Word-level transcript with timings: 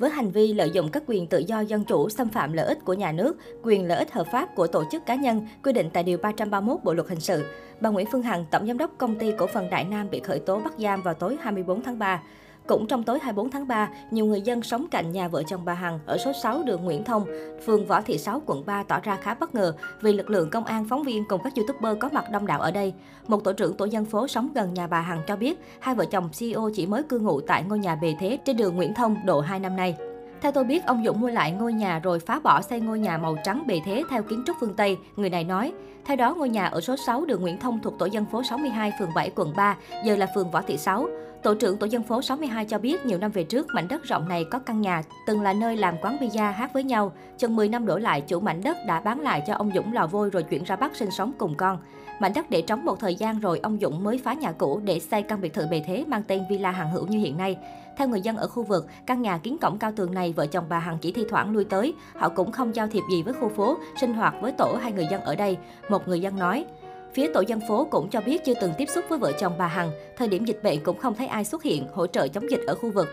với 0.00 0.10
hành 0.10 0.30
vi 0.30 0.52
lợi 0.52 0.70
dụng 0.70 0.88
các 0.90 1.02
quyền 1.06 1.26
tự 1.26 1.38
do 1.38 1.60
dân 1.60 1.84
chủ, 1.84 2.08
xâm 2.08 2.28
phạm 2.28 2.52
lợi 2.52 2.66
ích 2.66 2.78
của 2.84 2.94
nhà 2.94 3.12
nước, 3.12 3.36
quyền 3.62 3.88
lợi 3.88 3.98
ích 3.98 4.12
hợp 4.12 4.26
pháp 4.32 4.54
của 4.54 4.66
tổ 4.66 4.84
chức 4.92 5.06
cá 5.06 5.14
nhân, 5.14 5.46
quy 5.64 5.72
định 5.72 5.90
tại 5.92 6.02
Điều 6.02 6.18
331 6.18 6.84
Bộ 6.84 6.94
Luật 6.94 7.08
Hình 7.08 7.20
sự. 7.20 7.44
Bà 7.80 7.90
Nguyễn 7.90 8.06
Phương 8.12 8.22
Hằng, 8.22 8.44
Tổng 8.50 8.66
Giám 8.66 8.78
đốc 8.78 8.90
Công 8.98 9.18
ty 9.18 9.32
Cổ 9.38 9.46
phần 9.46 9.70
Đại 9.70 9.84
Nam 9.84 10.10
bị 10.10 10.20
khởi 10.20 10.38
tố 10.38 10.60
bắt 10.60 10.72
giam 10.78 11.02
vào 11.02 11.14
tối 11.14 11.36
24 11.40 11.82
tháng 11.82 11.98
3. 11.98 12.22
Cũng 12.70 12.86
trong 12.86 13.02
tối 13.02 13.18
24 13.22 13.50
tháng 13.50 13.68
3, 13.68 13.88
nhiều 14.10 14.26
người 14.26 14.40
dân 14.40 14.62
sống 14.62 14.86
cạnh 14.90 15.12
nhà 15.12 15.28
vợ 15.28 15.42
chồng 15.42 15.64
bà 15.64 15.74
Hằng 15.74 15.98
ở 16.06 16.18
số 16.18 16.32
6 16.42 16.62
đường 16.62 16.84
Nguyễn 16.84 17.04
Thông, 17.04 17.24
phường 17.66 17.86
Võ 17.86 18.00
Thị 18.00 18.18
Sáu, 18.18 18.42
quận 18.46 18.66
3 18.66 18.82
tỏ 18.82 19.00
ra 19.02 19.16
khá 19.16 19.34
bất 19.34 19.54
ngờ 19.54 19.74
vì 20.02 20.12
lực 20.12 20.30
lượng 20.30 20.50
công 20.50 20.64
an, 20.64 20.84
phóng 20.88 21.02
viên 21.02 21.24
cùng 21.28 21.40
các 21.44 21.52
youtuber 21.56 21.98
có 22.00 22.08
mặt 22.12 22.24
đông 22.32 22.46
đảo 22.46 22.60
ở 22.60 22.70
đây. 22.70 22.94
Một 23.26 23.44
tổ 23.44 23.52
trưởng 23.52 23.76
tổ 23.76 23.84
dân 23.84 24.04
phố 24.04 24.28
sống 24.28 24.48
gần 24.54 24.74
nhà 24.74 24.86
bà 24.86 25.00
Hằng 25.00 25.22
cho 25.26 25.36
biết, 25.36 25.60
hai 25.80 25.94
vợ 25.94 26.04
chồng 26.04 26.28
CEO 26.38 26.70
chỉ 26.74 26.86
mới 26.86 27.02
cư 27.02 27.18
ngụ 27.18 27.40
tại 27.40 27.64
ngôi 27.68 27.78
nhà 27.78 27.94
bề 27.94 28.14
thế 28.20 28.38
trên 28.44 28.56
đường 28.56 28.76
Nguyễn 28.76 28.94
Thông 28.94 29.16
độ 29.24 29.40
2 29.40 29.60
năm 29.60 29.76
nay. 29.76 29.96
Theo 30.40 30.52
tôi 30.52 30.64
biết, 30.64 30.86
ông 30.86 31.02
Dũng 31.06 31.20
mua 31.20 31.28
lại 31.28 31.52
ngôi 31.52 31.72
nhà 31.72 31.98
rồi 31.98 32.20
phá 32.20 32.40
bỏ 32.40 32.62
xây 32.62 32.80
ngôi 32.80 32.98
nhà 32.98 33.18
màu 33.18 33.36
trắng 33.44 33.66
bề 33.66 33.80
thế 33.84 34.02
theo 34.10 34.22
kiến 34.22 34.42
trúc 34.46 34.56
phương 34.60 34.74
Tây, 34.74 34.96
người 35.16 35.30
này 35.30 35.44
nói. 35.44 35.72
Theo 36.04 36.16
đó, 36.16 36.34
ngôi 36.34 36.48
nhà 36.48 36.66
ở 36.66 36.80
số 36.80 36.96
6 36.96 37.24
đường 37.24 37.40
Nguyễn 37.40 37.60
Thông 37.60 37.78
thuộc 37.82 37.98
tổ 37.98 38.06
dân 38.06 38.24
phố 38.24 38.42
62, 38.42 38.92
phường 38.98 39.14
7, 39.14 39.30
quận 39.36 39.52
3, 39.56 39.76
giờ 40.04 40.16
là 40.16 40.26
phường 40.34 40.50
Võ 40.50 40.62
Thị 40.62 40.76
Sáu. 40.76 41.06
Tổ 41.42 41.54
trưởng 41.54 41.76
tổ 41.76 41.86
dân 41.86 42.02
phố 42.02 42.22
62 42.22 42.64
cho 42.64 42.78
biết 42.78 43.06
nhiều 43.06 43.18
năm 43.18 43.30
về 43.30 43.44
trước, 43.44 43.66
mảnh 43.74 43.88
đất 43.88 44.02
rộng 44.04 44.28
này 44.28 44.44
có 44.50 44.58
căn 44.58 44.80
nhà, 44.80 45.02
từng 45.26 45.42
là 45.42 45.52
nơi 45.52 45.76
làm 45.76 45.94
quán 46.02 46.16
pizza 46.20 46.52
hát 46.52 46.72
với 46.72 46.84
nhau. 46.84 47.12
Chừng 47.38 47.56
10 47.56 47.68
năm 47.68 47.86
đổi 47.86 48.00
lại, 48.00 48.20
chủ 48.20 48.40
mảnh 48.40 48.60
đất 48.64 48.76
đã 48.86 49.00
bán 49.00 49.20
lại 49.20 49.42
cho 49.46 49.54
ông 49.54 49.70
Dũng 49.74 49.92
lò 49.92 50.06
vôi 50.06 50.30
rồi 50.30 50.42
chuyển 50.42 50.64
ra 50.64 50.76
Bắc 50.76 50.96
sinh 50.96 51.10
sống 51.10 51.32
cùng 51.38 51.54
con. 51.54 51.78
Mảnh 52.20 52.32
đất 52.34 52.50
để 52.50 52.62
trống 52.62 52.84
một 52.84 53.00
thời 53.00 53.14
gian 53.14 53.40
rồi, 53.40 53.60
ông 53.62 53.78
Dũng 53.80 54.04
mới 54.04 54.18
phá 54.18 54.34
nhà 54.34 54.52
cũ 54.52 54.80
để 54.84 55.00
xây 55.00 55.22
căn 55.22 55.40
biệt 55.40 55.54
thự 55.54 55.66
bề 55.70 55.82
thế 55.86 56.04
mang 56.08 56.22
tên 56.22 56.44
Villa 56.50 56.70
Hàng 56.70 56.90
Hữu 56.90 57.06
như 57.06 57.18
hiện 57.18 57.36
nay. 57.36 57.56
Theo 57.96 58.08
người 58.08 58.20
dân 58.20 58.36
ở 58.36 58.48
khu 58.48 58.62
vực, 58.62 58.86
căn 59.06 59.22
nhà 59.22 59.38
kiến 59.38 59.58
cổng 59.58 59.78
cao 59.78 59.92
tường 59.96 60.14
này 60.14 60.32
vợ 60.32 60.46
chồng 60.46 60.64
bà 60.68 60.78
Hằng 60.78 60.98
chỉ 60.98 61.12
thi 61.12 61.24
thoảng 61.28 61.52
lui 61.52 61.64
tới. 61.64 61.94
Họ 62.16 62.28
cũng 62.28 62.52
không 62.52 62.74
giao 62.74 62.86
thiệp 62.86 63.02
gì 63.10 63.22
với 63.22 63.34
khu 63.34 63.48
phố, 63.48 63.76
sinh 64.00 64.14
hoạt 64.14 64.34
với 64.40 64.52
tổ 64.52 64.78
hay 64.82 64.92
người 64.92 65.06
dân 65.10 65.20
ở 65.20 65.36
đây. 65.36 65.56
Một 65.88 66.08
người 66.08 66.20
dân 66.20 66.38
nói, 66.38 66.64
Phía 67.14 67.30
tổ 67.34 67.40
dân 67.40 67.60
phố 67.68 67.88
cũng 67.90 68.08
cho 68.10 68.20
biết 68.20 68.44
chưa 68.44 68.54
từng 68.60 68.72
tiếp 68.78 68.88
xúc 68.88 69.04
với 69.08 69.18
vợ 69.18 69.32
chồng 69.32 69.52
bà 69.58 69.66
Hằng, 69.66 69.90
thời 70.16 70.28
điểm 70.28 70.44
dịch 70.44 70.62
bệnh 70.62 70.82
cũng 70.84 70.98
không 70.98 71.14
thấy 71.14 71.26
ai 71.26 71.44
xuất 71.44 71.62
hiện 71.62 71.86
hỗ 71.92 72.06
trợ 72.06 72.28
chống 72.28 72.50
dịch 72.50 72.60
ở 72.66 72.74
khu 72.74 72.90
vực. 72.90 73.08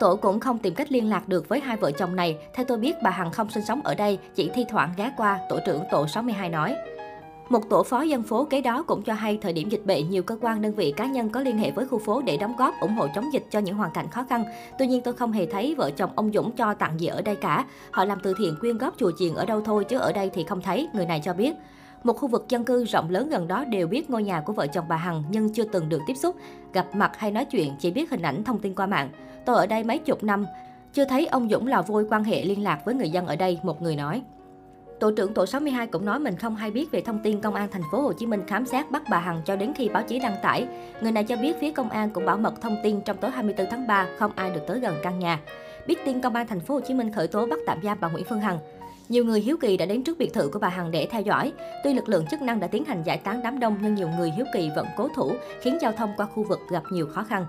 Tổ 0.00 0.16
cũng 0.16 0.40
không 0.40 0.58
tìm 0.58 0.74
cách 0.74 0.92
liên 0.92 1.10
lạc 1.10 1.28
được 1.28 1.48
với 1.48 1.60
hai 1.60 1.76
vợ 1.76 1.90
chồng 1.90 2.16
này. 2.16 2.36
Theo 2.54 2.66
tôi 2.68 2.78
biết, 2.78 2.96
bà 3.02 3.10
Hằng 3.10 3.30
không 3.32 3.50
sinh 3.50 3.64
sống 3.64 3.80
ở 3.84 3.94
đây, 3.94 4.18
chỉ 4.34 4.50
thi 4.54 4.64
thoảng 4.68 4.92
ghé 4.96 5.12
qua, 5.16 5.40
tổ 5.48 5.58
trưởng 5.66 5.82
tổ 5.90 6.06
62 6.06 6.48
nói. 6.48 6.76
Một 7.48 7.68
tổ 7.70 7.82
phó 7.82 8.02
dân 8.02 8.22
phố 8.22 8.44
kế 8.44 8.60
đó 8.60 8.82
cũng 8.82 9.02
cho 9.02 9.14
hay 9.14 9.38
thời 9.42 9.52
điểm 9.52 9.68
dịch 9.68 9.84
bệnh, 9.84 10.10
nhiều 10.10 10.22
cơ 10.22 10.36
quan 10.40 10.62
đơn 10.62 10.74
vị 10.74 10.94
cá 10.96 11.06
nhân 11.06 11.30
có 11.30 11.40
liên 11.40 11.58
hệ 11.58 11.70
với 11.70 11.86
khu 11.86 11.98
phố 11.98 12.22
để 12.22 12.36
đóng 12.36 12.56
góp 12.58 12.74
ủng 12.80 12.94
hộ 12.94 13.06
chống 13.14 13.32
dịch 13.32 13.44
cho 13.50 13.58
những 13.58 13.74
hoàn 13.76 13.90
cảnh 13.94 14.08
khó 14.10 14.24
khăn. 14.28 14.44
Tuy 14.78 14.86
nhiên 14.86 15.00
tôi 15.02 15.14
không 15.14 15.32
hề 15.32 15.46
thấy 15.46 15.74
vợ 15.74 15.90
chồng 15.90 16.10
ông 16.14 16.32
Dũng 16.32 16.52
cho 16.56 16.74
tặng 16.74 17.00
gì 17.00 17.06
ở 17.06 17.22
đây 17.22 17.36
cả. 17.36 17.64
Họ 17.90 18.04
làm 18.04 18.20
từ 18.22 18.34
thiện 18.38 18.56
quyên 18.60 18.78
góp 18.78 18.94
chùa 18.98 19.12
chiền 19.18 19.34
ở 19.34 19.46
đâu 19.46 19.60
thôi 19.64 19.84
chứ 19.84 19.98
ở 19.98 20.12
đây 20.12 20.30
thì 20.34 20.44
không 20.44 20.60
thấy, 20.60 20.88
người 20.92 21.06
này 21.06 21.20
cho 21.24 21.34
biết. 21.34 21.52
Một 22.04 22.12
khu 22.12 22.28
vực 22.28 22.46
dân 22.48 22.64
cư 22.64 22.84
rộng 22.84 23.10
lớn 23.10 23.28
gần 23.28 23.48
đó 23.48 23.64
đều 23.64 23.86
biết 23.86 24.10
ngôi 24.10 24.22
nhà 24.22 24.40
của 24.40 24.52
vợ 24.52 24.66
chồng 24.66 24.84
bà 24.88 24.96
Hằng 24.96 25.22
nhưng 25.30 25.52
chưa 25.52 25.64
từng 25.64 25.88
được 25.88 26.00
tiếp 26.06 26.14
xúc, 26.14 26.36
gặp 26.72 26.86
mặt 26.94 27.16
hay 27.16 27.30
nói 27.30 27.44
chuyện, 27.44 27.72
chỉ 27.78 27.90
biết 27.90 28.10
hình 28.10 28.22
ảnh 28.22 28.44
thông 28.44 28.58
tin 28.58 28.74
qua 28.74 28.86
mạng. 28.86 29.10
Tôi 29.44 29.56
ở 29.56 29.66
đây 29.66 29.84
mấy 29.84 29.98
chục 29.98 30.24
năm, 30.24 30.46
chưa 30.92 31.04
thấy 31.04 31.26
ông 31.26 31.48
Dũng 31.50 31.66
là 31.66 31.82
vui 31.82 32.04
quan 32.10 32.24
hệ 32.24 32.44
liên 32.44 32.62
lạc 32.62 32.80
với 32.84 32.94
người 32.94 33.10
dân 33.10 33.26
ở 33.26 33.36
đây, 33.36 33.58
một 33.62 33.82
người 33.82 33.96
nói. 33.96 34.22
Tổ 35.00 35.10
trưởng 35.10 35.34
tổ 35.34 35.46
62 35.46 35.86
cũng 35.86 36.04
nói 36.04 36.18
mình 36.18 36.36
không 36.36 36.56
hay 36.56 36.70
biết 36.70 36.90
về 36.90 37.00
thông 37.00 37.18
tin 37.18 37.40
công 37.40 37.54
an 37.54 37.68
thành 37.72 37.82
phố 37.92 38.00
Hồ 38.00 38.12
Chí 38.12 38.26
Minh 38.26 38.42
khám 38.46 38.66
xét 38.66 38.90
bắt 38.90 39.02
bà 39.10 39.18
Hằng 39.18 39.42
cho 39.44 39.56
đến 39.56 39.72
khi 39.76 39.88
báo 39.88 40.02
chí 40.02 40.18
đăng 40.18 40.36
tải. 40.42 40.66
Người 41.00 41.12
này 41.12 41.24
cho 41.24 41.36
biết 41.36 41.56
phía 41.60 41.70
công 41.70 41.90
an 41.90 42.10
cũng 42.10 42.26
bảo 42.26 42.36
mật 42.36 42.60
thông 42.60 42.76
tin 42.82 43.00
trong 43.00 43.16
tối 43.16 43.30
24 43.30 43.66
tháng 43.70 43.86
3 43.86 44.06
không 44.18 44.32
ai 44.34 44.50
được 44.50 44.60
tới 44.66 44.80
gần 44.80 44.94
căn 45.02 45.18
nhà. 45.18 45.40
Biết 45.86 45.98
tin 46.04 46.20
công 46.20 46.34
an 46.34 46.46
thành 46.46 46.60
phố 46.60 46.74
Hồ 46.74 46.80
Chí 46.80 46.94
Minh 46.94 47.12
khởi 47.12 47.28
tố 47.28 47.46
bắt 47.46 47.58
tạm 47.66 47.78
giam 47.82 47.98
bà 48.00 48.08
Nguyễn 48.08 48.24
Phương 48.28 48.40
Hằng. 48.40 48.58
Nhiều 49.08 49.24
người 49.24 49.40
hiếu 49.40 49.56
kỳ 49.60 49.76
đã 49.76 49.86
đến 49.86 50.04
trước 50.04 50.18
biệt 50.18 50.32
thự 50.32 50.48
của 50.48 50.58
bà 50.58 50.68
Hằng 50.68 50.90
để 50.90 51.08
theo 51.10 51.22
dõi. 51.22 51.52
Tuy 51.84 51.94
lực 51.94 52.08
lượng 52.08 52.26
chức 52.30 52.42
năng 52.42 52.60
đã 52.60 52.66
tiến 52.66 52.84
hành 52.84 53.02
giải 53.06 53.18
tán 53.18 53.40
đám 53.42 53.60
đông 53.60 53.78
nhưng 53.82 53.94
nhiều 53.94 54.08
người 54.08 54.30
hiếu 54.30 54.46
kỳ 54.54 54.70
vẫn 54.76 54.86
cố 54.96 55.08
thủ, 55.16 55.32
khiến 55.60 55.78
giao 55.80 55.92
thông 55.92 56.12
qua 56.16 56.26
khu 56.26 56.44
vực 56.48 56.60
gặp 56.70 56.82
nhiều 56.90 57.06
khó 57.06 57.24
khăn. 57.24 57.46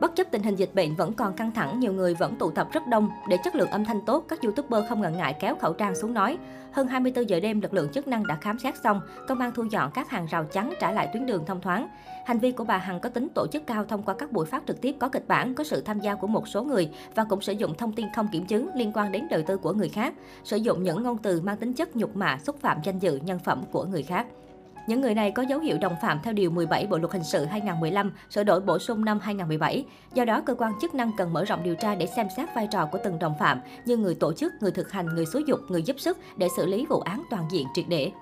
Bất 0.00 0.16
chấp 0.16 0.26
tình 0.30 0.42
hình 0.42 0.56
dịch 0.56 0.74
bệnh 0.74 0.94
vẫn 0.94 1.12
còn 1.12 1.34
căng 1.34 1.52
thẳng, 1.52 1.80
nhiều 1.80 1.92
người 1.92 2.14
vẫn 2.14 2.36
tụ 2.36 2.50
tập 2.50 2.68
rất 2.72 2.86
đông. 2.86 3.10
Để 3.28 3.36
chất 3.44 3.54
lượng 3.54 3.70
âm 3.70 3.84
thanh 3.84 4.00
tốt, 4.06 4.24
các 4.28 4.42
youtuber 4.42 4.84
không 4.88 5.00
ngần 5.00 5.16
ngại 5.16 5.36
kéo 5.40 5.56
khẩu 5.56 5.72
trang 5.72 5.94
xuống 5.94 6.14
nói. 6.14 6.38
Hơn 6.72 6.86
24 6.86 7.28
giờ 7.28 7.40
đêm, 7.40 7.60
lực 7.60 7.74
lượng 7.74 7.92
chức 7.92 8.08
năng 8.08 8.26
đã 8.26 8.38
khám 8.40 8.58
xét 8.58 8.74
xong, 8.84 9.00
công 9.28 9.40
an 9.40 9.52
thu 9.54 9.64
dọn 9.70 9.90
các 9.94 10.10
hàng 10.10 10.26
rào 10.26 10.44
chắn 10.44 10.72
trả 10.80 10.92
lại 10.92 11.08
tuyến 11.12 11.26
đường 11.26 11.44
thông 11.46 11.60
thoáng. 11.60 11.88
Hành 12.26 12.38
vi 12.38 12.52
của 12.52 12.64
bà 12.64 12.78
Hằng 12.78 13.00
có 13.00 13.08
tính 13.08 13.28
tổ 13.34 13.46
chức 13.52 13.66
cao 13.66 13.84
thông 13.84 14.02
qua 14.02 14.14
các 14.18 14.32
buổi 14.32 14.46
phát 14.46 14.62
trực 14.66 14.80
tiếp 14.80 14.96
có 14.98 15.08
kịch 15.08 15.28
bản, 15.28 15.54
có 15.54 15.64
sự 15.64 15.80
tham 15.80 16.00
gia 16.00 16.14
của 16.14 16.26
một 16.26 16.48
số 16.48 16.64
người 16.64 16.90
và 17.14 17.24
cũng 17.24 17.40
sử 17.40 17.52
dụng 17.52 17.74
thông 17.74 17.92
tin 17.92 18.06
không 18.14 18.28
kiểm 18.32 18.46
chứng 18.46 18.68
liên 18.74 18.92
quan 18.94 19.12
đến 19.12 19.26
đời 19.30 19.42
tư 19.42 19.56
của 19.56 19.72
người 19.72 19.88
khác, 19.88 20.14
sử 20.44 20.56
dụng 20.56 20.82
những 20.82 21.02
ngôn 21.02 21.18
từ 21.18 21.40
mang 21.40 21.56
tính 21.56 21.72
chất 21.72 21.96
nhục 21.96 22.16
mạ, 22.16 22.38
xúc 22.38 22.56
phạm 22.60 22.78
danh 22.84 22.98
dự, 22.98 23.16
nhân 23.16 23.38
phẩm 23.38 23.64
của 23.72 23.84
người 23.84 24.02
khác. 24.02 24.26
Những 24.86 25.00
người 25.00 25.14
này 25.14 25.30
có 25.30 25.42
dấu 25.42 25.58
hiệu 25.58 25.78
đồng 25.80 25.96
phạm 26.02 26.20
theo 26.22 26.32
Điều 26.32 26.50
17 26.50 26.86
Bộ 26.86 26.98
Luật 26.98 27.12
Hình 27.12 27.24
sự 27.24 27.44
2015, 27.44 28.12
sửa 28.30 28.44
đổi 28.44 28.60
bổ 28.60 28.78
sung 28.78 29.04
năm 29.04 29.18
2017. 29.22 29.84
Do 30.14 30.24
đó, 30.24 30.40
cơ 30.46 30.54
quan 30.54 30.72
chức 30.80 30.94
năng 30.94 31.12
cần 31.16 31.32
mở 31.32 31.44
rộng 31.44 31.62
điều 31.62 31.74
tra 31.74 31.94
để 31.94 32.06
xem 32.06 32.26
xét 32.36 32.48
vai 32.54 32.68
trò 32.70 32.86
của 32.86 32.98
từng 33.04 33.18
đồng 33.18 33.34
phạm 33.38 33.60
như 33.84 33.96
người 33.96 34.14
tổ 34.14 34.32
chức, 34.32 34.52
người 34.60 34.70
thực 34.70 34.92
hành, 34.92 35.06
người 35.06 35.26
xúi 35.26 35.44
dục, 35.46 35.60
người 35.68 35.82
giúp 35.82 36.00
sức 36.00 36.18
để 36.36 36.48
xử 36.56 36.66
lý 36.66 36.86
vụ 36.86 37.00
án 37.00 37.22
toàn 37.30 37.48
diện 37.50 37.66
triệt 37.74 37.84
để. 37.88 38.12